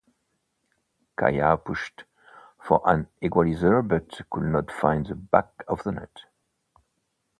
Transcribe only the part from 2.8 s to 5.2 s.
an equalizer but could not find the